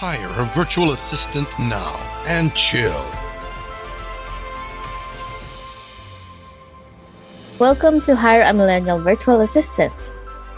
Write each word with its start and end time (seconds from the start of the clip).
Hire 0.00 0.32
a 0.40 0.46
virtual 0.56 0.92
assistant 0.92 1.46
now 1.58 1.92
and 2.24 2.54
chill. 2.54 3.04
Welcome 7.58 8.00
to 8.08 8.16
Hire 8.16 8.40
a 8.40 8.54
Millennial 8.54 8.98
Virtual 8.98 9.42
Assistant. 9.42 9.92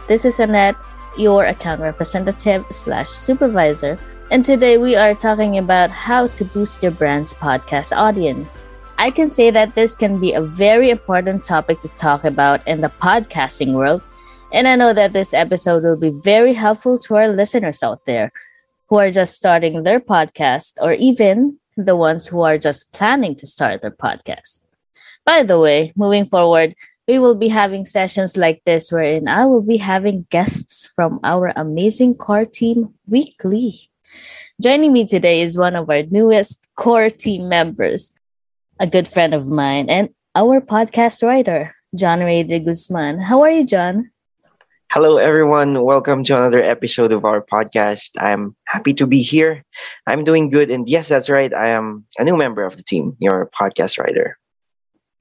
This 0.06 0.24
is 0.24 0.38
Annette, 0.38 0.76
your 1.18 1.46
account 1.46 1.80
representative 1.80 2.64
slash 2.70 3.08
supervisor, 3.08 3.98
and 4.30 4.46
today 4.46 4.78
we 4.78 4.94
are 4.94 5.12
talking 5.12 5.58
about 5.58 5.90
how 5.90 6.28
to 6.28 6.44
boost 6.44 6.80
your 6.80 6.92
brand's 6.92 7.34
podcast 7.34 7.90
audience. 7.96 8.68
I 8.98 9.10
can 9.10 9.26
say 9.26 9.50
that 9.50 9.74
this 9.74 9.96
can 9.96 10.20
be 10.20 10.34
a 10.34 10.40
very 10.40 10.90
important 10.90 11.42
topic 11.42 11.80
to 11.80 11.88
talk 11.88 12.22
about 12.22 12.64
in 12.68 12.80
the 12.80 12.94
podcasting 13.02 13.72
world, 13.72 14.02
and 14.52 14.68
I 14.68 14.76
know 14.76 14.94
that 14.94 15.12
this 15.12 15.34
episode 15.34 15.82
will 15.82 15.96
be 15.96 16.10
very 16.10 16.52
helpful 16.52 16.96
to 16.98 17.16
our 17.16 17.26
listeners 17.26 17.82
out 17.82 18.04
there 18.04 18.30
who 18.92 18.98
are 18.98 19.10
just 19.10 19.32
starting 19.32 19.84
their 19.84 19.98
podcast 19.98 20.76
or 20.76 20.92
even 20.92 21.56
the 21.78 21.96
ones 21.96 22.26
who 22.26 22.42
are 22.42 22.58
just 22.58 22.92
planning 22.92 23.34
to 23.34 23.46
start 23.46 23.80
their 23.80 23.90
podcast. 23.90 24.66
By 25.24 25.44
the 25.44 25.58
way, 25.58 25.94
moving 25.96 26.26
forward, 26.26 26.74
we 27.08 27.18
will 27.18 27.34
be 27.34 27.48
having 27.48 27.86
sessions 27.86 28.36
like 28.36 28.60
this 28.66 28.92
wherein 28.92 29.28
I 29.28 29.46
will 29.46 29.62
be 29.62 29.78
having 29.78 30.26
guests 30.28 30.84
from 30.84 31.20
our 31.24 31.54
amazing 31.56 32.16
core 32.20 32.44
team 32.44 32.92
weekly. 33.08 33.88
Joining 34.60 34.92
me 34.92 35.06
today 35.06 35.40
is 35.40 35.56
one 35.56 35.74
of 35.74 35.88
our 35.88 36.02
newest 36.02 36.60
core 36.76 37.08
team 37.08 37.48
members, 37.48 38.12
a 38.78 38.86
good 38.86 39.08
friend 39.08 39.32
of 39.32 39.48
mine, 39.48 39.88
and 39.88 40.10
our 40.34 40.60
podcast 40.60 41.26
writer, 41.26 41.74
John 41.96 42.20
Ray 42.20 42.42
de 42.42 42.60
Guzman. 42.60 43.20
How 43.20 43.40
are 43.40 43.50
you, 43.50 43.64
John? 43.64 44.11
Hello, 44.92 45.16
everyone. 45.16 45.82
Welcome 45.82 46.22
to 46.24 46.36
another 46.36 46.62
episode 46.62 47.14
of 47.14 47.24
our 47.24 47.40
podcast. 47.40 48.10
I'm 48.20 48.54
happy 48.68 48.92
to 49.00 49.06
be 49.06 49.22
here. 49.22 49.64
I'm 50.06 50.22
doing 50.22 50.50
good. 50.50 50.70
And 50.70 50.86
yes, 50.86 51.08
that's 51.08 51.30
right. 51.30 51.48
I 51.48 51.68
am 51.68 52.04
a 52.18 52.24
new 52.24 52.36
member 52.36 52.62
of 52.62 52.76
the 52.76 52.82
team, 52.82 53.16
your 53.18 53.48
podcast 53.58 53.98
writer. 53.98 54.36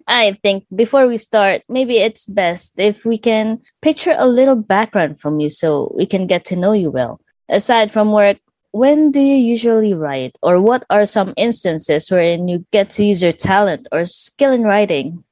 I 0.10 0.34
think 0.44 0.66
before 0.76 1.08
we 1.08 1.16
start, 1.16 1.62
maybe 1.70 2.00
it's 2.00 2.26
best 2.26 2.74
if 2.76 3.06
we 3.06 3.18
can 3.18 3.62
picture 3.82 4.14
a 4.18 4.28
little 4.28 4.58
background 4.58 5.22
from 5.22 5.40
you 5.40 5.48
so 5.48 5.90
we 5.96 6.06
can 6.06 6.28
get 6.28 6.44
to 6.52 6.58
know 6.58 6.74
you 6.74 6.92
well. 6.92 7.22
Aside 7.48 7.94
from 7.94 8.12
work, 8.12 8.40
when 8.72 9.10
do 9.10 9.22
you 9.22 9.38
usually 9.38 9.94
write, 9.94 10.36
or 10.44 10.60
what 10.60 10.84
are 10.90 11.06
some 11.06 11.34
instances 11.38 12.12
wherein 12.12 12.50
you 12.50 12.66
get 12.74 12.90
to 13.00 13.06
use 13.06 13.24
your 13.24 13.32
talent 13.32 13.88
or 13.94 14.06
skill 14.06 14.52
in 14.52 14.64
writing? 14.64 15.24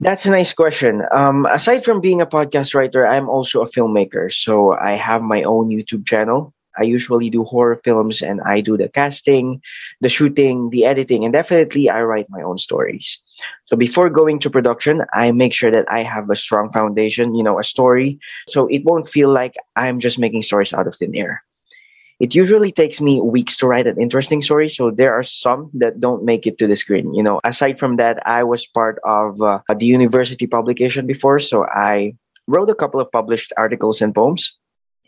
That's 0.00 0.26
a 0.26 0.30
nice 0.30 0.52
question. 0.52 1.02
Um, 1.14 1.46
aside 1.46 1.84
from 1.84 2.00
being 2.00 2.20
a 2.20 2.26
podcast 2.26 2.74
writer, 2.74 3.06
I'm 3.06 3.28
also 3.30 3.62
a 3.62 3.68
filmmaker. 3.68 4.32
So 4.32 4.72
I 4.74 4.92
have 4.92 5.22
my 5.22 5.42
own 5.42 5.70
YouTube 5.70 6.06
channel. 6.06 6.52
I 6.78 6.82
usually 6.82 7.30
do 7.30 7.42
horror 7.44 7.80
films 7.82 8.20
and 8.20 8.42
I 8.42 8.60
do 8.60 8.76
the 8.76 8.90
casting, 8.90 9.62
the 10.02 10.10
shooting, 10.10 10.68
the 10.68 10.84
editing, 10.84 11.24
and 11.24 11.32
definitely 11.32 11.88
I 11.88 12.02
write 12.02 12.26
my 12.28 12.42
own 12.42 12.58
stories. 12.58 13.18
So 13.64 13.76
before 13.76 14.10
going 14.10 14.38
to 14.40 14.50
production, 14.50 15.00
I 15.14 15.32
make 15.32 15.54
sure 15.54 15.70
that 15.70 15.90
I 15.90 16.02
have 16.02 16.28
a 16.28 16.36
strong 16.36 16.70
foundation, 16.70 17.34
you 17.34 17.42
know, 17.42 17.58
a 17.58 17.64
story. 17.64 18.18
So 18.50 18.66
it 18.66 18.84
won't 18.84 19.08
feel 19.08 19.30
like 19.30 19.54
I'm 19.76 20.00
just 20.00 20.18
making 20.18 20.42
stories 20.42 20.74
out 20.74 20.86
of 20.86 20.94
thin 20.96 21.14
air. 21.16 21.45
It 22.18 22.34
usually 22.34 22.72
takes 22.72 23.00
me 23.00 23.20
weeks 23.20 23.56
to 23.58 23.66
write 23.66 23.86
an 23.86 24.00
interesting 24.00 24.40
story. 24.40 24.68
So 24.70 24.90
there 24.90 25.12
are 25.12 25.22
some 25.22 25.70
that 25.74 26.00
don't 26.00 26.24
make 26.24 26.46
it 26.46 26.56
to 26.58 26.66
the 26.66 26.76
screen. 26.76 27.12
You 27.12 27.22
know, 27.22 27.40
aside 27.44 27.78
from 27.78 27.96
that, 27.96 28.26
I 28.26 28.42
was 28.42 28.66
part 28.66 28.98
of 29.04 29.40
uh, 29.42 29.60
the 29.76 29.84
university 29.84 30.46
publication 30.46 31.06
before. 31.06 31.38
So 31.38 31.66
I 31.66 32.14
wrote 32.46 32.70
a 32.70 32.74
couple 32.74 33.00
of 33.00 33.12
published 33.12 33.52
articles 33.58 34.00
and 34.00 34.14
poems 34.14 34.56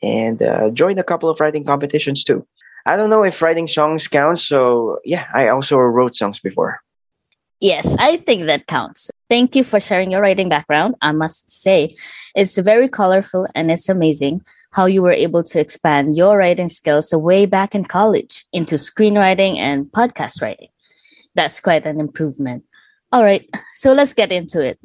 and 0.02 0.42
uh, 0.42 0.70
joined 0.70 0.98
a 0.98 1.04
couple 1.04 1.30
of 1.30 1.40
writing 1.40 1.64
competitions 1.64 2.24
too. 2.24 2.46
I 2.84 2.96
don't 2.96 3.10
know 3.10 3.24
if 3.24 3.40
writing 3.40 3.68
songs 3.68 4.06
counts. 4.06 4.42
So 4.42 4.98
yeah, 5.04 5.26
I 5.32 5.48
also 5.48 5.78
wrote 5.78 6.14
songs 6.14 6.38
before. 6.40 6.80
Yes, 7.60 7.96
I 7.98 8.18
think 8.18 8.46
that 8.46 8.66
counts. 8.66 9.10
Thank 9.28 9.56
you 9.56 9.64
for 9.64 9.80
sharing 9.80 10.12
your 10.12 10.20
writing 10.20 10.48
background. 10.48 10.94
I 11.02 11.12
must 11.12 11.50
say, 11.50 11.96
it's 12.34 12.56
very 12.56 12.88
colorful 12.88 13.48
and 13.54 13.70
it's 13.70 13.88
amazing 13.88 14.42
how 14.78 14.86
you 14.86 15.02
were 15.02 15.10
able 15.10 15.42
to 15.42 15.58
expand 15.58 16.14
your 16.14 16.38
writing 16.38 16.68
skills 16.68 17.12
way 17.12 17.46
back 17.46 17.74
in 17.74 17.84
college 17.84 18.44
into 18.52 18.76
screenwriting 18.76 19.58
and 19.58 19.86
podcast 19.86 20.40
writing. 20.40 20.68
That's 21.34 21.58
quite 21.58 21.84
an 21.84 21.98
improvement. 21.98 22.62
All 23.10 23.24
right, 23.24 23.42
so 23.74 23.92
let's 23.92 24.14
get 24.14 24.30
into 24.30 24.60
it. 24.62 24.78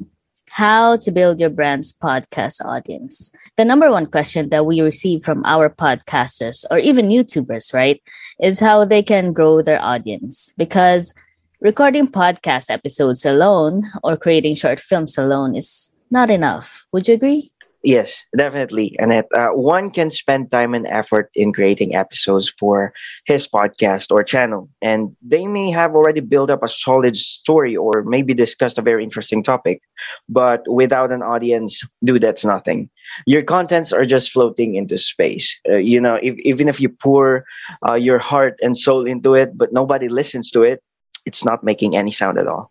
How 0.50 0.96
to 0.96 1.12
build 1.12 1.38
your 1.38 1.50
brand's 1.50 1.92
podcast 1.92 2.58
audience. 2.64 3.30
The 3.56 3.64
number 3.64 3.88
one 3.88 4.06
question 4.06 4.48
that 4.48 4.66
we 4.66 4.80
receive 4.80 5.22
from 5.22 5.44
our 5.44 5.70
podcasters 5.70 6.64
or 6.72 6.78
even 6.78 7.14
YouTubers, 7.14 7.72
right, 7.72 8.02
is 8.40 8.58
how 8.58 8.84
they 8.84 9.02
can 9.04 9.32
grow 9.32 9.62
their 9.62 9.80
audience. 9.80 10.52
Because 10.58 11.14
recording 11.60 12.08
podcast 12.08 12.68
episodes 12.68 13.24
alone 13.24 13.92
or 14.02 14.16
creating 14.16 14.56
short 14.56 14.80
films 14.80 15.16
alone 15.16 15.54
is 15.54 15.94
not 16.10 16.30
enough. 16.30 16.84
Would 16.90 17.06
you 17.06 17.14
agree? 17.14 17.53
Yes, 17.84 18.24
definitely. 18.34 18.96
And 18.98 19.12
uh, 19.12 19.48
one 19.50 19.90
can 19.90 20.08
spend 20.08 20.50
time 20.50 20.72
and 20.72 20.86
effort 20.86 21.30
in 21.34 21.52
creating 21.52 21.94
episodes 21.94 22.48
for 22.48 22.94
his 23.26 23.46
podcast 23.46 24.10
or 24.10 24.24
channel. 24.24 24.70
And 24.80 25.14
they 25.20 25.46
may 25.46 25.70
have 25.70 25.94
already 25.94 26.20
built 26.20 26.48
up 26.48 26.62
a 26.62 26.68
solid 26.68 27.14
story 27.14 27.76
or 27.76 28.02
maybe 28.02 28.32
discussed 28.32 28.78
a 28.78 28.82
very 28.82 29.04
interesting 29.04 29.42
topic. 29.42 29.82
But 30.30 30.62
without 30.66 31.12
an 31.12 31.22
audience, 31.22 31.82
dude, 32.02 32.22
that's 32.22 32.44
nothing. 32.44 32.88
Your 33.26 33.42
contents 33.42 33.92
are 33.92 34.06
just 34.06 34.30
floating 34.30 34.76
into 34.76 34.96
space. 34.96 35.54
Uh, 35.68 35.76
you 35.76 36.00
know, 36.00 36.18
if, 36.22 36.36
even 36.38 36.68
if 36.68 36.80
you 36.80 36.88
pour 36.88 37.44
uh, 37.86 37.94
your 37.94 38.18
heart 38.18 38.58
and 38.62 38.78
soul 38.78 39.04
into 39.06 39.34
it, 39.34 39.58
but 39.58 39.74
nobody 39.74 40.08
listens 40.08 40.50
to 40.52 40.62
it, 40.62 40.82
it's 41.26 41.44
not 41.44 41.62
making 41.62 41.96
any 41.96 42.12
sound 42.12 42.38
at 42.38 42.46
all. 42.46 42.70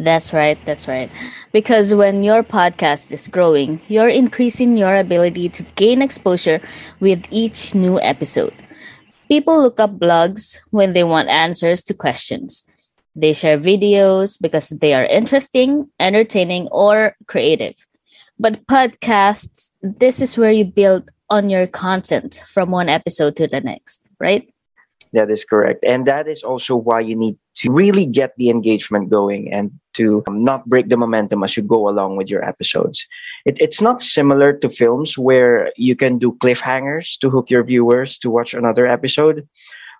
That's 0.00 0.32
right. 0.32 0.56
That's 0.64 0.88
right. 0.88 1.10
Because 1.52 1.92
when 1.92 2.24
your 2.24 2.42
podcast 2.42 3.12
is 3.12 3.28
growing, 3.28 3.82
you're 3.86 4.08
increasing 4.08 4.78
your 4.78 4.96
ability 4.96 5.50
to 5.50 5.62
gain 5.76 6.00
exposure 6.00 6.62
with 7.00 7.26
each 7.30 7.74
new 7.74 8.00
episode. 8.00 8.54
People 9.28 9.60
look 9.60 9.78
up 9.78 9.98
blogs 9.98 10.58
when 10.70 10.94
they 10.94 11.04
want 11.04 11.28
answers 11.28 11.84
to 11.84 11.92
questions. 11.92 12.64
They 13.14 13.34
share 13.34 13.58
videos 13.58 14.40
because 14.40 14.70
they 14.70 14.94
are 14.94 15.04
interesting, 15.04 15.90
entertaining, 16.00 16.68
or 16.68 17.14
creative. 17.26 17.86
But 18.38 18.66
podcasts, 18.66 19.70
this 19.82 20.22
is 20.22 20.38
where 20.38 20.50
you 20.50 20.64
build 20.64 21.10
on 21.28 21.50
your 21.50 21.66
content 21.66 22.40
from 22.46 22.70
one 22.70 22.88
episode 22.88 23.36
to 23.36 23.46
the 23.46 23.60
next, 23.60 24.08
right? 24.18 24.48
That 25.12 25.30
is 25.30 25.44
correct. 25.44 25.84
And 25.84 26.06
that 26.06 26.26
is 26.26 26.42
also 26.42 26.74
why 26.74 27.00
you 27.00 27.16
need 27.16 27.36
to 27.56 27.72
really 27.72 28.06
get 28.06 28.32
the 28.36 28.50
engagement 28.50 29.10
going 29.10 29.52
and 29.52 29.70
to 29.94 30.22
um, 30.28 30.44
not 30.44 30.66
break 30.66 30.88
the 30.88 30.96
momentum 30.96 31.42
as 31.42 31.56
you 31.56 31.62
go 31.62 31.88
along 31.88 32.16
with 32.16 32.30
your 32.30 32.44
episodes. 32.44 33.06
It, 33.44 33.58
it's 33.60 33.80
not 33.80 34.00
similar 34.00 34.52
to 34.52 34.68
films 34.68 35.18
where 35.18 35.72
you 35.76 35.96
can 35.96 36.18
do 36.18 36.32
cliffhangers 36.32 37.18
to 37.20 37.30
hook 37.30 37.50
your 37.50 37.64
viewers 37.64 38.18
to 38.20 38.30
watch 38.30 38.54
another 38.54 38.86
episode. 38.86 39.48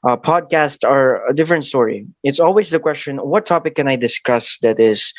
Uh, 0.05 0.17
podcasts 0.17 0.89
are 0.89 1.27
a 1.29 1.35
different 1.35 1.65
story. 1.65 2.07
It's 2.23 2.41
always 2.41 2.71
the 2.71 2.79
question 2.79 3.19
what 3.19 3.47
topic 3.47 3.75
can 3.75 3.89
I 3.89 3.97
discuss 3.97 4.59
that 4.63 4.81
is 4.81 5.13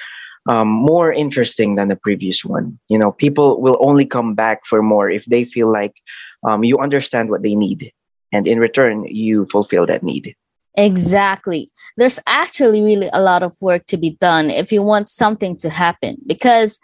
um, 0.49 0.67
more 0.67 1.13
interesting 1.13 1.75
than 1.75 1.89
the 1.89 1.95
previous 1.95 2.43
one? 2.43 2.79
You 2.89 2.97
know, 2.97 3.11
people 3.11 3.61
will 3.61 3.77
only 3.81 4.05
come 4.05 4.33
back 4.33 4.65
for 4.65 4.81
more 4.81 5.09
if 5.09 5.25
they 5.25 5.43
feel 5.43 5.71
like 5.71 6.01
um, 6.43 6.63
you 6.63 6.79
understand 6.79 7.29
what 7.29 7.43
they 7.43 7.55
need 7.55 7.91
and 8.31 8.47
in 8.47 8.59
return 8.59 9.05
you 9.07 9.45
fulfill 9.47 9.85
that 9.85 10.01
need 10.01 10.35
exactly 10.75 11.69
there's 11.97 12.19
actually 12.27 12.81
really 12.81 13.09
a 13.13 13.21
lot 13.21 13.43
of 13.43 13.53
work 13.61 13.85
to 13.85 13.97
be 13.97 14.11
done 14.21 14.49
if 14.49 14.71
you 14.71 14.81
want 14.81 15.09
something 15.09 15.57
to 15.57 15.69
happen 15.69 16.17
because 16.25 16.79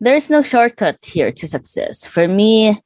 there's 0.00 0.30
no 0.30 0.42
shortcut 0.42 0.98
here 1.04 1.30
to 1.30 1.46
success 1.46 2.06
for 2.06 2.26
me 2.26 2.78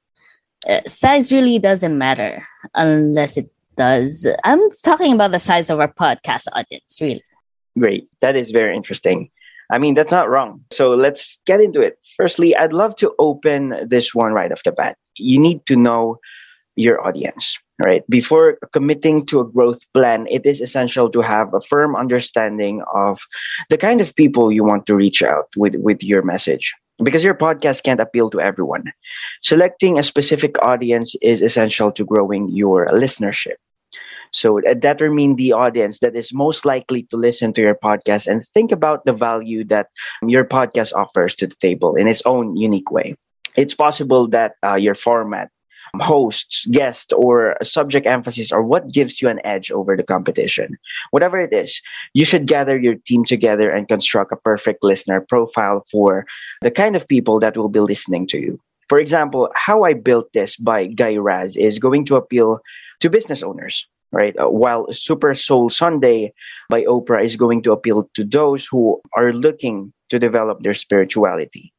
uh, 0.68 0.80
size 0.86 1.32
really 1.32 1.58
doesn't 1.58 1.96
matter 1.96 2.46
unless 2.74 3.36
it 3.36 3.50
does 3.76 4.26
i'm 4.44 4.60
talking 4.84 5.12
about 5.12 5.30
the 5.30 5.38
size 5.38 5.70
of 5.70 5.78
our 5.78 5.92
podcast 5.92 6.46
audience 6.52 6.98
really 7.00 7.22
great 7.78 8.08
that 8.20 8.36
is 8.36 8.50
very 8.50 8.74
interesting 8.76 9.30
I 9.70 9.78
mean, 9.78 9.94
that's 9.94 10.10
not 10.10 10.28
wrong. 10.28 10.64
So 10.72 10.94
let's 10.94 11.38
get 11.46 11.60
into 11.60 11.80
it. 11.80 11.96
Firstly, 12.16 12.56
I'd 12.56 12.72
love 12.72 12.96
to 12.96 13.14
open 13.18 13.86
this 13.88 14.12
one 14.14 14.32
right 14.32 14.50
off 14.50 14.64
the 14.64 14.72
bat. 14.72 14.96
You 15.16 15.38
need 15.38 15.64
to 15.66 15.76
know 15.76 16.18
your 16.76 17.04
audience 17.06 17.58
right? 17.80 18.04
Before 18.08 18.58
committing 18.72 19.24
to 19.26 19.40
a 19.40 19.48
growth 19.48 19.80
plan 19.92 20.26
it 20.30 20.44
is 20.44 20.60
essential 20.60 21.10
to 21.10 21.20
have 21.20 21.52
a 21.54 21.60
firm 21.60 21.96
understanding 21.96 22.82
of 22.94 23.18
the 23.70 23.78
kind 23.78 24.00
of 24.00 24.14
people 24.14 24.52
you 24.52 24.64
want 24.64 24.86
to 24.86 24.94
reach 24.94 25.22
out 25.22 25.48
with 25.56 25.74
with 25.76 26.02
your 26.02 26.22
message. 26.22 26.72
Because 27.02 27.24
your 27.24 27.34
podcast 27.34 27.82
can't 27.82 28.00
appeal 28.00 28.28
to 28.28 28.40
everyone. 28.40 28.92
Selecting 29.40 29.98
a 29.98 30.02
specific 30.02 30.60
audience 30.60 31.16
is 31.22 31.40
essential 31.40 31.90
to 31.92 32.04
growing 32.04 32.50
your 32.52 32.86
listenership. 32.92 33.56
So 34.32 34.60
determine 34.60 35.36
the 35.36 35.52
audience 35.52 36.00
that 36.00 36.14
is 36.14 36.32
most 36.32 36.64
likely 36.64 37.04
to 37.10 37.16
listen 37.16 37.52
to 37.54 37.62
your 37.62 37.74
podcast 37.74 38.28
and 38.28 38.44
think 38.52 38.70
about 38.70 39.06
the 39.06 39.16
value 39.16 39.64
that 39.72 39.88
your 40.22 40.44
podcast 40.44 40.92
offers 40.92 41.34
to 41.36 41.48
the 41.48 41.56
table 41.56 41.96
in 41.96 42.06
its 42.06 42.22
own 42.26 42.54
unique 42.56 42.92
way. 42.92 43.16
It's 43.56 43.74
possible 43.74 44.28
that 44.28 44.54
uh, 44.62 44.76
your 44.76 44.94
format 44.94 45.50
hosts, 45.98 46.66
guests, 46.70 47.12
or 47.12 47.56
subject 47.62 48.06
emphasis 48.06 48.52
or 48.52 48.62
what 48.62 48.92
gives 48.92 49.20
you 49.20 49.28
an 49.28 49.40
edge 49.44 49.70
over 49.70 49.96
the 49.96 50.02
competition. 50.02 50.78
Whatever 51.10 51.38
it 51.38 51.52
is, 51.52 51.80
you 52.14 52.24
should 52.24 52.46
gather 52.46 52.78
your 52.78 52.94
team 52.94 53.24
together 53.24 53.70
and 53.70 53.88
construct 53.88 54.32
a 54.32 54.36
perfect 54.36 54.84
listener 54.84 55.20
profile 55.20 55.84
for 55.90 56.26
the 56.62 56.70
kind 56.70 56.96
of 56.96 57.08
people 57.08 57.40
that 57.40 57.56
will 57.56 57.68
be 57.68 57.80
listening 57.80 58.26
to 58.28 58.38
you. 58.38 58.60
For 58.88 58.98
example, 58.98 59.50
How 59.54 59.84
I 59.84 59.92
Built 59.92 60.32
This 60.32 60.56
by 60.56 60.86
Guy 60.86 61.16
Raz 61.16 61.56
is 61.56 61.78
going 61.78 62.04
to 62.06 62.16
appeal 62.16 62.58
to 62.98 63.08
business 63.08 63.42
owners, 63.42 63.86
right? 64.10 64.36
Uh, 64.36 64.50
while 64.50 64.92
Super 64.92 65.34
Soul 65.34 65.70
Sunday 65.70 66.32
by 66.68 66.82
Oprah 66.82 67.24
is 67.24 67.36
going 67.36 67.62
to 67.62 67.72
appeal 67.72 68.10
to 68.14 68.24
those 68.24 68.66
who 68.66 69.00
are 69.16 69.32
looking 69.32 69.92
to 70.08 70.18
develop 70.18 70.62
their 70.62 70.74
spirituality. 70.74 71.72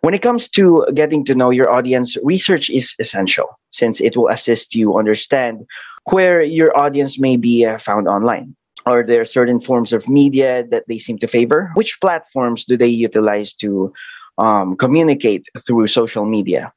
When 0.00 0.14
it 0.14 0.22
comes 0.22 0.48
to 0.50 0.86
getting 0.94 1.24
to 1.26 1.34
know 1.34 1.50
your 1.50 1.70
audience, 1.70 2.16
research 2.22 2.68
is 2.70 2.94
essential 2.98 3.58
since 3.70 4.00
it 4.00 4.16
will 4.16 4.28
assist 4.28 4.74
you 4.74 4.98
understand 4.98 5.66
where 6.10 6.42
your 6.42 6.76
audience 6.76 7.18
may 7.18 7.36
be 7.36 7.64
uh, 7.64 7.78
found 7.78 8.08
online. 8.08 8.56
Are 8.86 9.02
there 9.02 9.24
certain 9.24 9.60
forms 9.60 9.92
of 9.92 10.08
media 10.08 10.66
that 10.70 10.84
they 10.88 10.98
seem 10.98 11.18
to 11.18 11.26
favor? 11.26 11.70
Which 11.74 12.00
platforms 12.00 12.66
do 12.66 12.76
they 12.76 12.88
utilize 12.88 13.54
to 13.54 13.94
um, 14.38 14.76
communicate 14.76 15.46
through 15.66 15.86
social 15.86 16.24
media. 16.24 16.72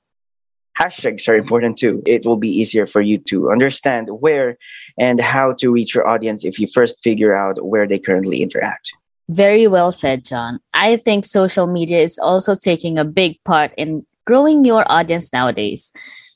Hashtags 0.78 1.28
are 1.28 1.36
important 1.36 1.78
too. 1.78 2.04
It 2.06 2.26
will 2.26 2.38
be 2.38 2.50
easier 2.50 2.86
for 2.86 3.02
you 3.02 3.18
to 3.30 3.52
understand 3.52 4.10
where 4.10 4.58
and 4.98 5.20
how 5.20 5.54
to 5.54 5.72
reach 5.72 5.96
your 5.96 6.08
audience 6.08 6.46
if 6.46 6.60
you 6.60 6.68
first 6.68 7.02
figure 7.04 7.36
out 7.36 7.66
where 7.66 7.88
they 7.88 7.98
currently 7.98 8.44
interact. 8.44 8.94
Very 9.30 9.68
well 9.68 9.92
said, 9.92 10.24
John. 10.24 10.60
I 10.74 10.98
think 10.98 11.26
social 11.26 11.68
media 11.68 12.02
is 12.02 12.18
also 12.18 12.56
taking 12.56 12.98
a 12.98 13.04
big 13.06 13.44
part 13.44 13.72
in 13.78 14.06
growing 14.26 14.64
your 14.64 14.90
audience 14.92 15.34
nowadays. 15.34 15.92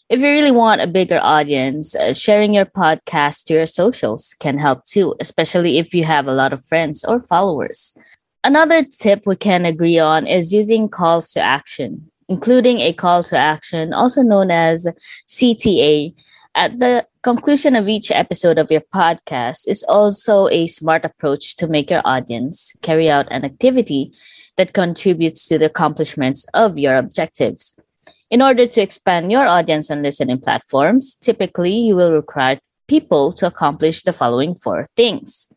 If 0.10 0.20
you 0.20 0.28
really 0.28 0.52
want 0.52 0.82
a 0.82 0.88
bigger 0.88 1.20
audience, 1.22 1.96
uh, 1.96 2.14
sharing 2.14 2.54
your 2.54 2.66
podcast 2.66 3.46
to 3.46 3.54
your 3.54 3.66
socials 3.66 4.36
can 4.40 4.58
help 4.58 4.84
too, 4.84 5.16
especially 5.22 5.78
if 5.78 5.94
you 5.94 6.04
have 6.04 6.28
a 6.28 6.34
lot 6.34 6.52
of 6.52 6.66
friends 6.66 7.06
or 7.06 7.22
followers. 7.22 7.98
Another 8.44 8.84
tip 8.84 9.24
we 9.26 9.38
can 9.38 9.64
agree 9.66 10.00
on 10.00 10.28
is 10.28 10.52
using 10.52 10.90
calls 10.90 11.32
to 11.32 11.40
action, 11.40 12.12
including 12.28 12.80
a 12.82 12.92
call 12.92 13.24
to 13.24 13.38
action, 13.38 13.94
also 13.94 14.22
known 14.22 14.52
as 14.52 14.86
CTA, 15.28 16.14
at 16.56 16.80
the 16.80 17.06
conclusion 17.24 17.76
of 17.76 17.88
each 17.88 18.10
episode 18.10 18.58
of 18.58 18.72
your 18.72 18.82
podcast 18.94 19.68
is 19.68 19.86
also 19.88 20.48
a 20.48 20.66
smart 20.66 21.06
approach 21.06 21.56
to 21.58 21.68
make 21.68 21.92
your 21.92 22.02
audience 22.04 22.74
carry 22.82 23.10
out 23.10 23.28
an 23.32 23.46
activity 23.46 24.12
that 24.58 24.74
contributes 24.74 25.48
to 25.48 25.60
the 25.60 25.66
accomplishments 25.66 26.46
of 26.54 26.80
your 26.80 26.98
objectives. 26.98 27.80
In 28.32 28.42
order 28.42 28.66
to 28.66 28.82
expand 28.82 29.32
your 29.32 29.46
audience 29.46 29.92
on 29.92 30.02
listening 30.02 30.40
platforms, 30.40 31.16
typically 31.16 31.76
you 31.76 31.96
will 31.96 32.12
require 32.12 32.60
people 32.88 33.32
to 33.34 33.46
accomplish 33.46 34.02
the 34.02 34.14
following 34.14 34.56
four 34.56 34.90
things. 34.96 35.48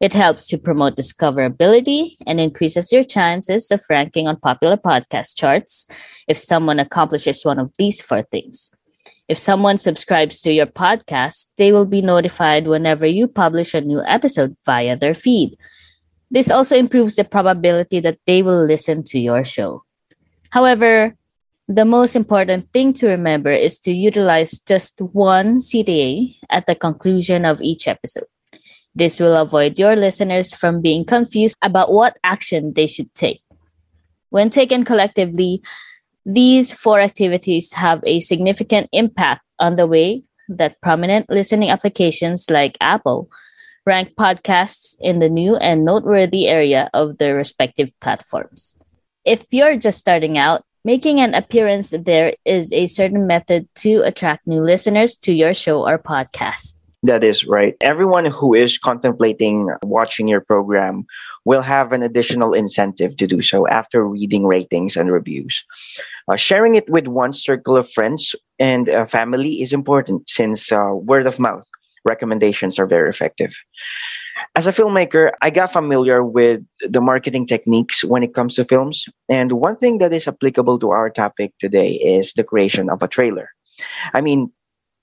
It 0.00 0.12
helps 0.12 0.46
to 0.48 0.58
promote 0.58 0.96
discoverability 0.96 2.16
and 2.26 2.38
increases 2.38 2.92
your 2.92 3.04
chances 3.04 3.70
of 3.72 3.82
ranking 3.90 4.28
on 4.28 4.38
popular 4.38 4.76
podcast 4.76 5.36
charts 5.36 5.86
if 6.28 6.38
someone 6.38 6.78
accomplishes 6.78 7.44
one 7.44 7.58
of 7.58 7.72
these 7.78 8.00
four 8.00 8.22
things. 8.22 8.70
If 9.30 9.38
someone 9.38 9.78
subscribes 9.78 10.42
to 10.42 10.50
your 10.50 10.66
podcast, 10.66 11.54
they 11.56 11.70
will 11.70 11.86
be 11.86 12.02
notified 12.02 12.66
whenever 12.66 13.06
you 13.06 13.28
publish 13.28 13.74
a 13.74 13.80
new 13.80 14.02
episode 14.02 14.56
via 14.66 14.96
their 14.96 15.14
feed. 15.14 15.54
This 16.32 16.50
also 16.50 16.74
improves 16.74 17.14
the 17.14 17.22
probability 17.22 18.00
that 18.00 18.18
they 18.26 18.42
will 18.42 18.66
listen 18.66 19.04
to 19.04 19.20
your 19.20 19.44
show. 19.44 19.84
However, 20.50 21.14
the 21.68 21.84
most 21.84 22.16
important 22.16 22.72
thing 22.72 22.92
to 22.94 23.06
remember 23.06 23.52
is 23.52 23.78
to 23.86 23.92
utilize 23.92 24.58
just 24.58 25.00
one 25.00 25.58
CTA 25.58 26.34
at 26.50 26.66
the 26.66 26.74
conclusion 26.74 27.44
of 27.44 27.62
each 27.62 27.86
episode. 27.86 28.26
This 28.96 29.20
will 29.20 29.36
avoid 29.36 29.78
your 29.78 29.94
listeners 29.94 30.52
from 30.52 30.82
being 30.82 31.04
confused 31.04 31.56
about 31.62 31.92
what 31.92 32.18
action 32.24 32.72
they 32.74 32.88
should 32.88 33.14
take. 33.14 33.44
When 34.30 34.50
taken 34.50 34.84
collectively, 34.84 35.62
these 36.34 36.72
four 36.72 37.00
activities 37.00 37.72
have 37.72 38.00
a 38.04 38.20
significant 38.20 38.88
impact 38.92 39.42
on 39.58 39.76
the 39.76 39.86
way 39.86 40.22
that 40.48 40.80
prominent 40.80 41.28
listening 41.28 41.70
applications 41.70 42.50
like 42.50 42.76
Apple 42.80 43.28
rank 43.86 44.14
podcasts 44.18 44.94
in 45.00 45.18
the 45.18 45.28
new 45.28 45.56
and 45.56 45.84
noteworthy 45.84 46.48
area 46.48 46.90
of 46.94 47.18
their 47.18 47.34
respective 47.34 47.90
platforms. 48.00 48.78
If 49.24 49.46
you're 49.50 49.76
just 49.76 49.98
starting 49.98 50.38
out, 50.38 50.62
making 50.84 51.20
an 51.20 51.34
appearance 51.34 51.90
there 51.90 52.34
is 52.44 52.72
a 52.72 52.86
certain 52.86 53.26
method 53.26 53.68
to 53.76 54.02
attract 54.02 54.46
new 54.46 54.62
listeners 54.62 55.16
to 55.16 55.32
your 55.32 55.54
show 55.54 55.86
or 55.86 55.98
podcast. 55.98 56.74
That 57.02 57.24
is 57.24 57.46
right. 57.46 57.76
Everyone 57.80 58.26
who 58.26 58.52
is 58.54 58.76
contemplating 58.76 59.70
watching 59.82 60.28
your 60.28 60.42
program 60.42 61.06
will 61.46 61.62
have 61.62 61.92
an 61.92 62.02
additional 62.02 62.52
incentive 62.52 63.16
to 63.16 63.26
do 63.26 63.40
so 63.40 63.66
after 63.68 64.06
reading 64.06 64.44
ratings 64.44 64.98
and 64.98 65.10
reviews. 65.10 65.64
Uh, 66.30 66.36
sharing 66.36 66.74
it 66.74 66.88
with 66.90 67.06
one 67.06 67.32
circle 67.32 67.78
of 67.78 67.90
friends 67.90 68.34
and 68.58 68.90
uh, 68.90 69.06
family 69.06 69.62
is 69.62 69.72
important 69.72 70.28
since 70.28 70.70
uh, 70.70 70.90
word 70.92 71.26
of 71.26 71.38
mouth 71.38 71.66
recommendations 72.04 72.78
are 72.78 72.86
very 72.86 73.10
effective. 73.10 73.54
As 74.56 74.66
a 74.66 74.72
filmmaker, 74.72 75.32
I 75.42 75.50
got 75.50 75.72
familiar 75.72 76.24
with 76.24 76.62
the 76.80 77.00
marketing 77.00 77.46
techniques 77.46 78.02
when 78.02 78.22
it 78.22 78.34
comes 78.34 78.54
to 78.54 78.64
films. 78.64 79.04
And 79.28 79.52
one 79.52 79.76
thing 79.76 79.98
that 79.98 80.12
is 80.12 80.26
applicable 80.26 80.78
to 80.80 80.90
our 80.90 81.10
topic 81.10 81.52
today 81.58 81.92
is 81.92 82.32
the 82.32 82.44
creation 82.44 82.88
of 82.90 83.02
a 83.02 83.08
trailer. 83.08 83.50
I 84.14 84.20
mean, 84.20 84.50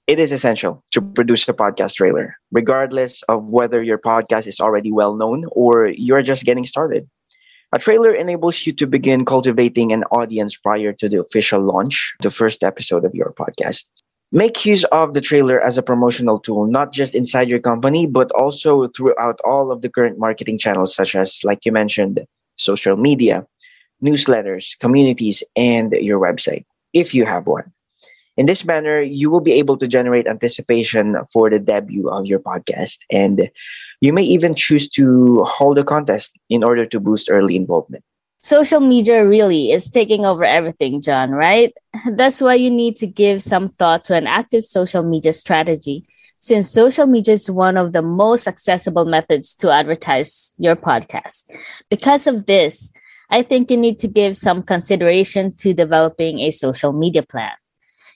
it 0.07 0.19
is 0.19 0.31
essential 0.31 0.83
to 0.91 1.01
produce 1.01 1.47
a 1.47 1.53
podcast 1.53 1.95
trailer, 1.95 2.35
regardless 2.51 3.21
of 3.23 3.49
whether 3.49 3.83
your 3.83 3.97
podcast 3.97 4.47
is 4.47 4.59
already 4.59 4.91
well 4.91 5.15
known 5.15 5.45
or 5.51 5.87
you're 5.87 6.21
just 6.21 6.45
getting 6.45 6.65
started. 6.65 7.07
A 7.73 7.79
trailer 7.79 8.15
enables 8.15 8.65
you 8.65 8.71
to 8.71 8.87
begin 8.87 9.25
cultivating 9.25 9.91
an 9.91 10.05
audience 10.05 10.55
prior 10.55 10.93
to 10.93 11.09
the 11.09 11.19
official 11.19 11.59
launch, 11.59 12.15
the 12.21 12.31
first 12.31 12.63
episode 12.63 13.03
of 13.03 13.13
your 13.13 13.33
podcast. 13.37 13.83
Make 14.31 14.65
use 14.65 14.85
of 14.85 15.13
the 15.13 15.21
trailer 15.21 15.59
as 15.59 15.77
a 15.77 15.83
promotional 15.83 16.39
tool, 16.39 16.67
not 16.67 16.93
just 16.93 17.13
inside 17.13 17.49
your 17.49 17.59
company, 17.59 18.07
but 18.07 18.31
also 18.31 18.87
throughout 18.87 19.39
all 19.43 19.71
of 19.71 19.81
the 19.81 19.89
current 19.89 20.17
marketing 20.17 20.57
channels, 20.57 20.95
such 20.95 21.15
as, 21.15 21.41
like 21.43 21.65
you 21.65 21.73
mentioned, 21.73 22.25
social 22.57 22.95
media, 22.95 23.45
newsletters, 24.01 24.77
communities, 24.79 25.43
and 25.57 25.91
your 25.91 26.19
website, 26.19 26.65
if 26.93 27.13
you 27.13 27.25
have 27.25 27.47
one. 27.47 27.71
In 28.37 28.45
this 28.45 28.63
manner, 28.63 29.01
you 29.01 29.29
will 29.29 29.41
be 29.41 29.53
able 29.53 29.77
to 29.77 29.87
generate 29.87 30.27
anticipation 30.27 31.17
for 31.33 31.49
the 31.49 31.59
debut 31.59 32.07
of 32.09 32.27
your 32.27 32.39
podcast. 32.39 32.99
And 33.11 33.49
you 33.99 34.13
may 34.13 34.23
even 34.23 34.53
choose 34.53 34.87
to 34.91 35.43
hold 35.43 35.79
a 35.79 35.83
contest 35.83 36.37
in 36.49 36.63
order 36.63 36.85
to 36.85 36.99
boost 36.99 37.31
early 37.31 37.55
involvement. 37.55 38.03
Social 38.39 38.79
media 38.79 39.25
really 39.25 39.71
is 39.71 39.89
taking 39.89 40.23
over 40.23 40.43
everything, 40.43 41.01
John, 41.01 41.31
right? 41.31 41.73
That's 42.11 42.39
why 42.39 42.53
you 42.53 42.69
need 42.69 42.95
to 42.97 43.07
give 43.07 43.41
some 43.41 43.67
thought 43.67 44.03
to 44.05 44.15
an 44.15 44.27
active 44.27 44.63
social 44.63 45.01
media 45.01 45.33
strategy, 45.33 46.05
since 46.37 46.69
social 46.69 47.07
media 47.07 47.33
is 47.33 47.49
one 47.49 47.75
of 47.75 47.93
the 47.93 48.03
most 48.03 48.47
accessible 48.47 49.05
methods 49.05 49.55
to 49.55 49.71
advertise 49.71 50.53
your 50.59 50.75
podcast. 50.75 51.45
Because 51.89 52.27
of 52.27 52.45
this, 52.45 52.91
I 53.31 53.41
think 53.41 53.71
you 53.71 53.77
need 53.77 53.97
to 53.99 54.07
give 54.07 54.37
some 54.37 54.61
consideration 54.61 55.55
to 55.57 55.73
developing 55.73 56.39
a 56.39 56.51
social 56.51 56.93
media 56.93 57.23
plan. 57.23 57.51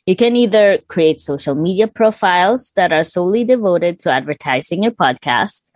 You 0.05 0.15
can 0.15 0.36
either 0.36 0.79
create 0.88 1.22
social 1.22 1.53
media 1.53 1.88
profiles 1.88 2.72
that 2.75 2.91
are 2.91 3.03
solely 3.03 3.43
devoted 3.43 4.00
to 4.00 4.12
advertising 4.12 4.84
your 4.84 4.93
podcast 4.93 5.72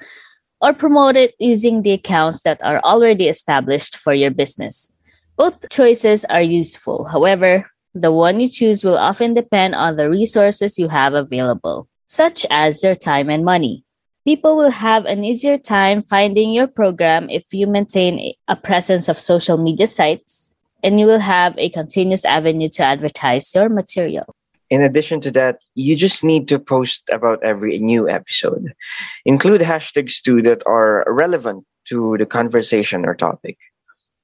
or 0.60 0.74
promote 0.74 1.16
it 1.16 1.36
using 1.38 1.84
the 1.84 1.92
accounts 1.92 2.42
that 2.42 2.60
are 2.64 2.80
already 2.80 3.28
established 3.28 3.96
for 3.96 4.14
your 4.14 4.32
business. 4.32 4.92
Both 5.38 5.70
choices 5.70 6.26
are 6.26 6.42
useful. 6.42 7.06
However, 7.06 7.70
the 7.94 8.12
one 8.12 8.40
you 8.40 8.50
choose 8.50 8.84
will 8.84 8.98
often 8.98 9.34
depend 9.34 9.76
on 9.76 9.96
the 9.96 10.10
resources 10.10 10.80
you 10.80 10.88
have 10.88 11.14
available, 11.14 11.88
such 12.08 12.46
as 12.50 12.84
your 12.84 12.96
time 12.96 13.30
and 13.30 13.46
money. 13.46 13.86
People 14.26 14.58
will 14.58 14.72
have 14.72 15.06
an 15.06 15.24
easier 15.24 15.58
time 15.58 16.02
finding 16.02 16.52
your 16.52 16.68
program 16.68 17.30
if 17.30 17.54
you 17.54 17.68
maintain 17.68 18.34
a 18.48 18.56
presence 18.56 19.08
of 19.08 19.20
social 19.20 19.58
media 19.58 19.86
sites 19.86 20.45
and 20.86 21.00
you 21.00 21.08
will 21.08 21.20
have 21.20 21.58
a 21.58 21.70
continuous 21.70 22.24
avenue 22.26 22.68
to 22.70 22.84
advertise 22.84 23.54
your 23.56 23.70
material. 23.70 24.36
In 24.70 24.82
addition 24.82 25.20
to 25.22 25.32
that, 25.32 25.58
you 25.74 25.96
just 25.96 26.24
need 26.24 26.48
to 26.48 26.60
post 26.60 27.10
about 27.12 27.44
every 27.44 27.80
new 27.80 28.08
episode. 28.08 28.74
Include 29.26 29.62
hashtags 29.62 30.22
too 30.22 30.44
that 30.44 30.62
are 30.68 31.04
relevant 31.08 31.66
to 31.90 32.18
the 32.18 32.26
conversation 32.26 33.06
or 33.06 33.16
topic. 33.16 33.58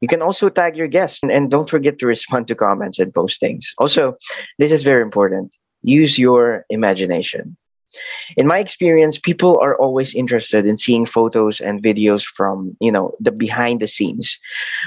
You 0.02 0.08
can 0.08 0.22
also 0.22 0.50
tag 0.50 0.76
your 0.76 0.88
guests 0.88 1.22
and, 1.24 1.50
don't 1.50 1.70
forget 1.70 1.98
to 2.00 2.08
respond 2.08 2.48
to 2.48 2.56
comments 2.56 3.00
and 3.00 3.14
postings. 3.14 3.66
Also, 3.78 4.16
this 4.60 4.72
is 4.72 4.84
very 4.84 5.02
important. 5.02 5.52
Use 5.84 6.18
your 6.18 6.66
imagination. 6.70 7.58
In 8.38 8.48
my 8.48 8.60
experience, 8.60 9.18
people 9.18 9.60
are 9.62 9.76
always 9.76 10.16
interested 10.16 10.66
in 10.66 10.78
seeing 10.78 11.06
photos 11.06 11.60
and 11.60 11.84
videos 11.84 12.24
from, 12.24 12.76
you 12.80 12.92
know, 12.92 13.14
the 13.20 13.32
behind 13.32 13.82
the 13.82 13.88
scenes. 13.88 14.40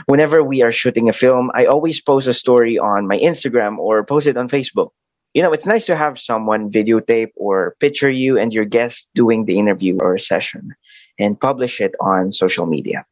Whenever 0.06 0.42
we 0.42 0.62
are 0.62 0.72
shooting 0.72 1.08
a 1.08 1.12
film, 1.12 1.50
I 1.54 1.66
always 1.66 2.00
post 2.00 2.28
a 2.28 2.32
story 2.32 2.78
on 2.78 3.06
my 3.06 3.18
Instagram 3.18 3.78
or 3.78 4.04
post 4.04 4.26
it 4.26 4.36
on 4.36 4.48
Facebook. 4.48 4.90
You 5.34 5.42
know, 5.42 5.52
it's 5.52 5.66
nice 5.66 5.84
to 5.86 5.96
have 5.96 6.18
someone 6.18 6.70
videotape 6.70 7.32
or 7.36 7.76
picture 7.80 8.10
you 8.10 8.38
and 8.38 8.52
your 8.54 8.64
guest 8.64 9.08
doing 9.14 9.44
the 9.44 9.58
interview 9.58 9.98
or 10.00 10.16
session 10.16 10.70
and 11.18 11.38
publish 11.38 11.80
it 11.80 11.94
on 12.00 12.32
social 12.32 12.66
media. 12.66 13.04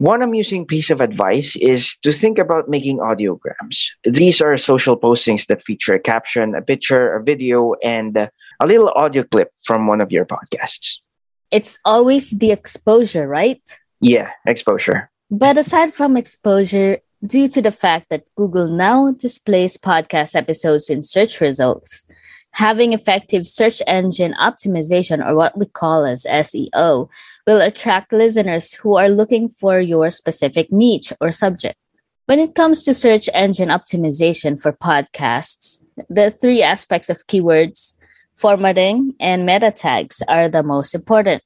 One 0.00 0.22
amusing 0.22 0.64
piece 0.64 0.88
of 0.88 1.02
advice 1.02 1.56
is 1.56 1.94
to 2.04 2.10
think 2.10 2.38
about 2.38 2.70
making 2.70 2.98
audiograms. 2.98 3.92
These 4.02 4.40
are 4.40 4.56
social 4.56 4.98
postings 4.98 5.46
that 5.48 5.62
feature 5.62 5.92
a 5.92 6.00
caption, 6.00 6.54
a 6.54 6.62
picture, 6.62 7.14
a 7.14 7.22
video, 7.22 7.74
and 7.84 8.30
a 8.60 8.66
little 8.66 8.90
audio 8.94 9.24
clip 9.24 9.50
from 9.64 9.86
one 9.86 10.00
of 10.00 10.12
your 10.12 10.26
podcasts. 10.26 11.00
It's 11.50 11.78
always 11.84 12.30
the 12.30 12.52
exposure, 12.52 13.26
right? 13.26 13.62
Yeah, 14.00 14.30
exposure. 14.46 15.10
But 15.30 15.58
aside 15.58 15.92
from 15.92 16.16
exposure, 16.16 16.98
due 17.24 17.48
to 17.48 17.62
the 17.62 17.72
fact 17.72 18.08
that 18.10 18.24
Google 18.36 18.68
now 18.68 19.12
displays 19.12 19.76
podcast 19.76 20.36
episodes 20.36 20.90
in 20.90 21.02
search 21.02 21.40
results, 21.40 22.06
having 22.52 22.92
effective 22.92 23.46
search 23.46 23.82
engine 23.86 24.34
optimization, 24.40 25.24
or 25.24 25.34
what 25.34 25.56
we 25.56 25.66
call 25.66 26.04
as 26.04 26.24
SEO, 26.24 27.08
will 27.46 27.60
attract 27.60 28.12
listeners 28.12 28.74
who 28.74 28.96
are 28.96 29.08
looking 29.08 29.48
for 29.48 29.80
your 29.80 30.10
specific 30.10 30.70
niche 30.70 31.12
or 31.20 31.30
subject. 31.30 31.76
When 32.26 32.38
it 32.38 32.54
comes 32.54 32.84
to 32.84 32.94
search 32.94 33.28
engine 33.34 33.70
optimization 33.70 34.60
for 34.60 34.72
podcasts, 34.72 35.82
the 36.08 36.30
three 36.30 36.62
aspects 36.62 37.10
of 37.10 37.26
keywords, 37.26 37.96
formatting, 38.40 39.14
and 39.20 39.44
meta 39.44 39.70
tags 39.70 40.22
are 40.28 40.48
the 40.48 40.62
most 40.62 40.94
important. 40.94 41.42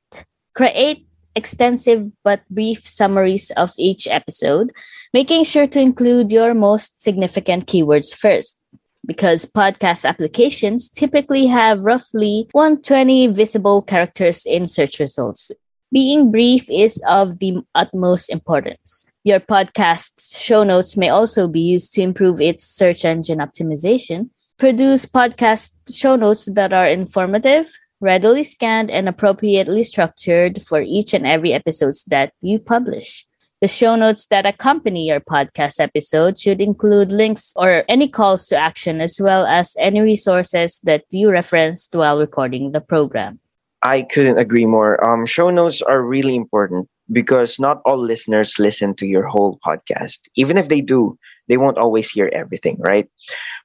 Create 0.55 1.07
extensive 1.35 2.11
but 2.23 2.41
brief 2.49 2.89
summaries 2.89 3.51
of 3.57 3.73
each 3.77 4.07
episode, 4.07 4.71
making 5.13 5.43
sure 5.43 5.67
to 5.67 5.81
include 5.81 6.31
your 6.31 6.55
most 6.55 7.03
significant 7.03 7.67
keywords 7.67 8.15
first 8.15 8.59
because 9.07 9.45
podcast 9.45 10.09
applications 10.09 10.89
typically 10.89 11.47
have 11.47 11.85
roughly 11.85 12.49
120 12.53 13.29
visible 13.29 13.83
characters 13.83 14.47
in 14.47 14.67
search 14.67 14.99
results. 14.99 15.51
Being 15.93 16.31
brief 16.31 16.69
is 16.71 17.03
of 17.09 17.39
the 17.39 17.63
utmost 17.75 18.31
importance. 18.31 19.07
Your 19.23 19.41
podcast's 19.41 20.37
show 20.39 20.65
notes 20.65 20.97
may 20.97 21.09
also 21.09 21.47
be 21.47 21.61
used 21.61 21.93
to 21.95 22.03
improve 22.03 22.41
its 22.41 22.65
search 22.65 23.05
engine 23.05 23.39
optimization. 23.39 24.31
Produce 24.57 25.05
podcast 25.05 25.73
show 25.91 26.15
notes 26.15 26.47
that 26.55 26.73
are 26.73 26.87
informative, 26.87 27.73
readily 28.01 28.45
scanned, 28.45 28.89
and 28.89 29.09
appropriately 29.09 29.83
structured 29.83 30.63
for 30.63 30.81
each 30.81 31.13
and 31.13 31.27
every 31.27 31.53
episodes 31.53 32.05
that 32.05 32.33
you 32.41 32.61
publish. 32.61 33.27
The 33.61 33.67
show 33.67 33.97
notes 33.97 34.27
that 34.27 34.47
accompany 34.47 35.09
your 35.09 35.19
podcast 35.19 35.81
episode 35.81 36.39
should 36.39 36.61
include 36.61 37.11
links 37.11 37.53
or 37.57 37.83
any 37.89 38.09
calls 38.09 38.47
to 38.49 38.57
action, 38.57 39.01
as 39.01 39.19
well 39.21 39.45
as 39.45 39.75
any 39.81 40.01
resources 40.01 40.79
that 40.85 41.03
you 41.11 41.31
referenced 41.31 41.93
while 41.93 42.21
recording 42.21 42.71
the 42.71 42.81
program. 42.81 43.41
I 43.83 44.03
couldn't 44.03 44.39
agree 44.39 44.67
more. 44.67 45.05
Um, 45.05 45.27
show 45.27 45.51
notes 45.51 45.83
are 45.83 46.01
really 46.01 46.37
important 46.37 46.89
because 47.11 47.59
not 47.59 47.83
all 47.85 47.99
listeners 47.99 48.59
listen 48.61 48.95
to 48.97 49.07
your 49.07 49.27
whole 49.27 49.59
podcast. 49.67 50.21
Even 50.37 50.57
if 50.57 50.69
they 50.69 50.81
do, 50.81 51.19
they 51.49 51.57
won't 51.57 51.79
always 51.79 52.11
hear 52.11 52.31
everything, 52.33 52.77
right? 52.81 53.09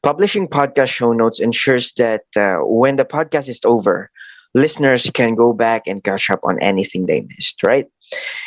Publishing 0.04 0.48
podcast 0.48 0.88
show 0.88 1.14
notes 1.14 1.40
ensures 1.40 1.94
that 1.94 2.24
uh, 2.36 2.58
when 2.64 2.96
the 2.96 3.06
podcast 3.06 3.50
is 3.50 3.62
over, 3.66 4.10
listeners 4.54 5.10
can 5.14 5.36
go 5.36 5.54
back 5.54 5.84
and 5.88 6.04
catch 6.04 6.30
up 6.30 6.40
on 6.44 6.60
anything 6.62 7.06
they 7.06 7.22
missed, 7.22 7.64
right? 7.64 7.88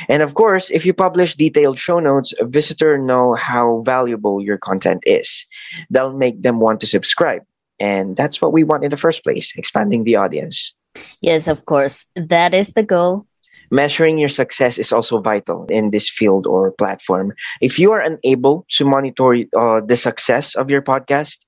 And 0.08 0.22
of 0.22 0.34
course, 0.34 0.70
if 0.70 0.84
you 0.84 0.92
publish 0.92 1.36
detailed 1.36 1.78
show 1.78 2.00
notes, 2.00 2.34
a 2.40 2.44
visitor 2.44 2.98
know 2.98 3.34
how 3.34 3.82
valuable 3.82 4.42
your 4.42 4.58
content 4.58 5.02
is. 5.06 5.46
That'll 5.90 6.16
make 6.16 6.42
them 6.42 6.58
want 6.58 6.80
to 6.80 6.86
subscribe. 6.86 7.42
And 7.78 8.16
that's 8.16 8.40
what 8.40 8.52
we 8.52 8.64
want 8.64 8.84
in 8.84 8.90
the 8.90 8.96
first 8.96 9.22
place, 9.22 9.52
expanding 9.56 10.04
the 10.04 10.16
audience. 10.16 10.74
Yes, 11.20 11.48
of 11.48 11.64
course. 11.66 12.06
That 12.16 12.54
is 12.54 12.72
the 12.72 12.82
goal. 12.82 13.26
Measuring 13.72 14.18
your 14.18 14.28
success 14.28 14.78
is 14.78 14.92
also 14.92 15.18
vital 15.18 15.64
in 15.70 15.90
this 15.90 16.06
field 16.08 16.46
or 16.46 16.72
platform. 16.72 17.32
If 17.62 17.78
you 17.78 17.90
are 17.92 18.00
unable 18.00 18.66
to 18.76 18.84
monitor 18.84 19.32
uh, 19.56 19.80
the 19.80 19.96
success 19.96 20.54
of 20.54 20.68
your 20.68 20.82
podcast, 20.82 21.38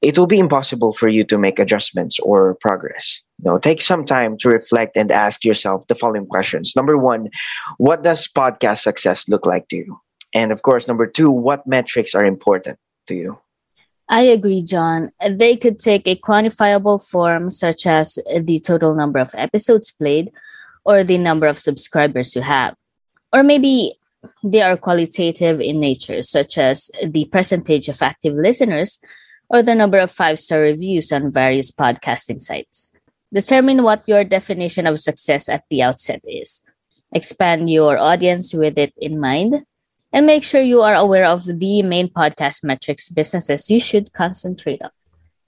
it 0.00 0.16
will 0.16 0.26
be 0.26 0.38
impossible 0.38 0.94
for 0.94 1.08
you 1.08 1.24
to 1.24 1.36
make 1.36 1.58
adjustments 1.58 2.18
or 2.20 2.54
progress. 2.62 3.20
You 3.44 3.50
know, 3.50 3.58
take 3.58 3.82
some 3.82 4.06
time 4.06 4.38
to 4.38 4.48
reflect 4.48 4.96
and 4.96 5.12
ask 5.12 5.44
yourself 5.44 5.86
the 5.88 5.94
following 5.94 6.24
questions. 6.24 6.72
Number 6.74 6.96
one, 6.96 7.28
what 7.76 8.02
does 8.02 8.26
podcast 8.26 8.78
success 8.78 9.28
look 9.28 9.44
like 9.44 9.68
to 9.68 9.76
you? 9.76 10.00
And 10.34 10.52
of 10.52 10.62
course, 10.62 10.88
number 10.88 11.06
two, 11.06 11.30
what 11.30 11.66
metrics 11.66 12.14
are 12.14 12.24
important 12.24 12.78
to 13.08 13.14
you? 13.14 13.38
I 14.08 14.22
agree, 14.22 14.62
John. 14.62 15.10
They 15.28 15.54
could 15.56 15.78
take 15.78 16.06
a 16.06 16.16
quantifiable 16.16 16.98
form, 17.06 17.50
such 17.50 17.86
as 17.86 18.18
the 18.40 18.58
total 18.60 18.94
number 18.94 19.18
of 19.18 19.34
episodes 19.36 19.90
played 19.90 20.30
or 20.88 21.04
the 21.04 21.18
number 21.18 21.46
of 21.46 21.60
subscribers 21.60 22.34
you 22.34 22.40
have. 22.40 22.74
Or 23.30 23.42
maybe 23.42 24.00
they 24.42 24.62
are 24.62 24.78
qualitative 24.78 25.60
in 25.60 25.78
nature, 25.78 26.22
such 26.22 26.56
as 26.56 26.90
the 27.04 27.26
percentage 27.26 27.88
of 27.88 28.00
active 28.00 28.34
listeners 28.34 28.98
or 29.50 29.62
the 29.62 29.74
number 29.74 29.98
of 29.98 30.10
five 30.10 30.40
star 30.40 30.60
reviews 30.60 31.12
on 31.12 31.30
various 31.30 31.70
podcasting 31.70 32.40
sites. 32.40 32.90
Determine 33.32 33.82
what 33.82 34.08
your 34.08 34.24
definition 34.24 34.86
of 34.86 34.98
success 34.98 35.48
at 35.48 35.64
the 35.68 35.82
outset 35.82 36.22
is. 36.24 36.62
Expand 37.12 37.68
your 37.68 37.98
audience 37.98 38.54
with 38.54 38.78
it 38.78 38.94
in 38.96 39.20
mind, 39.20 39.64
and 40.12 40.24
make 40.24 40.42
sure 40.42 40.62
you 40.62 40.80
are 40.80 40.94
aware 40.94 41.26
of 41.26 41.44
the 41.44 41.82
main 41.82 42.08
podcast 42.08 42.64
metrics 42.64 43.10
businesses 43.10 43.70
you 43.70 43.80
should 43.80 44.12
concentrate 44.14 44.80
on. 44.82 44.90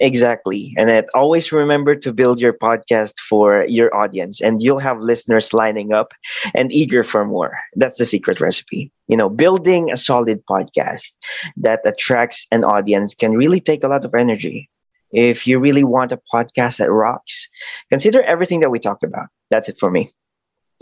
Exactly. 0.00 0.73
And 0.78 0.88
then 0.88 1.04
always 1.14 1.52
remember 1.52 1.95
to 1.95 2.12
build 2.12 2.40
your 2.40 2.54
podcast 2.54 3.19
for 3.19 3.66
your 3.69 3.95
audience, 3.95 4.40
and 4.40 4.62
you'll 4.62 4.78
have 4.78 4.99
listeners 4.99 5.52
lining 5.52 5.92
up 5.92 6.14
and 6.54 6.73
eager 6.73 7.04
for 7.04 7.26
more. 7.26 7.59
That's 7.75 7.99
the 7.99 8.07
secret 8.07 8.40
recipe. 8.40 8.90
You 9.09 9.19
know, 9.19 9.28
building 9.28 9.92
a 9.92 9.99
solid 9.99 10.42
podcast 10.47 11.12
that 11.59 11.80
attracts 11.85 12.47
an 12.50 12.64
audience 12.64 13.14
can 13.14 13.33
really 13.33 13.61
take 13.61 13.85
a 13.85 13.88
lot 13.88 14.07
of 14.07 14.14
energy. 14.14 14.71
If 15.12 15.47
you 15.47 15.59
really 15.59 15.85
want 15.85 16.12
a 16.12 16.21
podcast 16.33 16.78
that 16.78 16.90
rocks, 16.90 17.49
consider 17.90 18.23
everything 18.23 18.61
that 18.61 18.71
we 18.71 18.78
talked 18.78 19.04
about. 19.04 19.26
That's 19.50 19.69
it 19.69 19.78
for 19.78 19.90
me. 19.90 20.14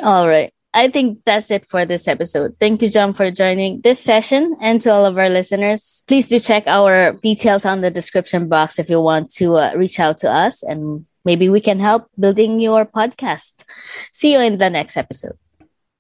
All 0.03 0.29
right. 0.29 0.53
I 0.75 0.89
think 0.91 1.21
that's 1.25 1.51
it 1.51 1.65
for 1.65 1.87
this 1.87 2.07
episode. 2.07 2.57
Thank 2.61 2.83
you, 2.83 2.89
John, 2.89 3.15
for 3.15 3.31
joining 3.31 3.81
this 3.81 3.99
session. 3.99 4.57
And 4.61 4.81
to 4.83 4.93
all 4.93 5.07
of 5.07 5.17
our 5.17 5.31
listeners, 5.31 6.05
please 6.07 6.29
do 6.29 6.39
check 6.39 6.65
our 6.67 7.13
details 7.23 7.65
on 7.65 7.81
the 7.81 7.91
description 7.91 8.49
box 8.49 8.79
if 8.79 8.91
you 8.91 9.01
want 9.01 9.31
to 9.37 9.57
uh, 9.57 9.73
reach 9.75 9.99
out 9.99 10.19
to 10.19 10.31
us 10.31 10.63
and 10.63 11.07
maybe 11.25 11.49
we 11.49 11.61
can 11.61 11.81
help 11.81 12.09
building 12.19 12.61
your 12.61 12.85
podcast. 12.85 13.65
See 14.13 14.33
you 14.33 14.41
in 14.41 14.59
the 14.59 14.69
next 14.69 14.97
episode. 14.97 15.39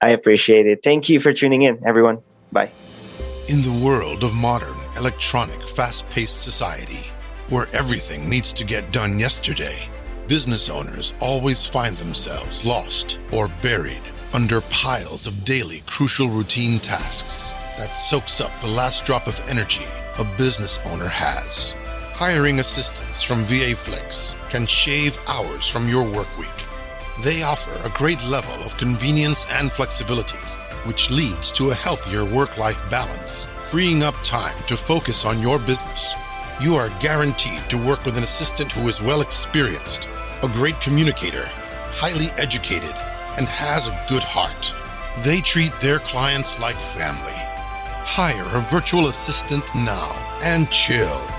I 0.02 0.10
appreciate 0.10 0.66
it. 0.66 0.80
Thank 0.84 1.08
you 1.08 1.18
for 1.18 1.32
tuning 1.32 1.62
in, 1.62 1.80
everyone. 1.86 2.18
Bye. 2.52 2.70
In 3.48 3.62
the 3.62 3.80
world 3.84 4.22
of 4.22 4.34
modern, 4.34 4.76
electronic, 4.96 5.66
fast 5.66 6.08
paced 6.10 6.42
society, 6.42 7.10
where 7.48 7.68
everything 7.72 8.28
needs 8.28 8.52
to 8.52 8.64
get 8.64 8.92
done 8.92 9.18
yesterday, 9.18 9.88
business 10.28 10.68
owners 10.68 11.14
always 11.20 11.64
find 11.64 11.96
themselves 11.96 12.66
lost 12.66 13.18
or 13.32 13.48
buried 13.62 14.02
under 14.32 14.60
piles 14.62 15.26
of 15.26 15.44
daily 15.44 15.82
crucial 15.86 16.28
routine 16.28 16.78
tasks 16.78 17.52
that 17.76 17.94
soaks 17.94 18.40
up 18.40 18.52
the 18.60 18.66
last 18.66 19.04
drop 19.04 19.26
of 19.26 19.40
energy 19.48 19.86
a 20.18 20.24
business 20.36 20.80
owner 20.86 21.08
has. 21.08 21.72
Hiring 22.12 22.58
assistants 22.58 23.22
from 23.22 23.44
VAFlix 23.44 24.34
can 24.50 24.66
shave 24.66 25.18
hours 25.28 25.68
from 25.68 25.88
your 25.88 26.02
work 26.02 26.36
week. 26.36 26.48
They 27.22 27.42
offer 27.42 27.70
a 27.84 27.92
great 27.96 28.22
level 28.24 28.54
of 28.64 28.76
convenience 28.76 29.46
and 29.52 29.70
flexibility, 29.70 30.38
which 30.84 31.10
leads 31.10 31.52
to 31.52 31.70
a 31.70 31.74
healthier 31.74 32.24
work 32.24 32.58
life 32.58 32.82
balance, 32.90 33.46
freeing 33.64 34.02
up 34.02 34.16
time 34.24 34.56
to 34.66 34.76
focus 34.76 35.24
on 35.24 35.40
your 35.40 35.58
business. 35.60 36.12
You 36.60 36.74
are 36.74 36.90
guaranteed 37.00 37.62
to 37.70 37.78
work 37.78 38.04
with 38.04 38.16
an 38.16 38.24
assistant 38.24 38.72
who 38.72 38.88
is 38.88 39.00
well 39.00 39.20
experienced, 39.20 40.08
a 40.42 40.48
great 40.48 40.80
communicator, 40.80 41.48
highly 41.90 42.26
educated, 42.36 42.94
and 43.38 43.48
has 43.48 43.86
a 43.86 44.04
good 44.08 44.24
heart. 44.24 44.74
They 45.24 45.40
treat 45.40 45.72
their 45.74 46.00
clients 46.00 46.60
like 46.60 46.76
family. 46.76 47.38
Hire 48.04 48.44
a 48.56 48.60
virtual 48.62 49.06
assistant 49.06 49.64
now 49.74 50.10
and 50.42 50.68
chill. 50.70 51.37